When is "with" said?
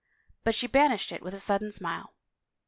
1.21-1.35